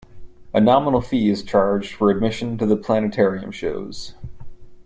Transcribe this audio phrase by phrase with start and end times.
[0.51, 4.15] A nominal fee is charged for admission to the planetarium shows.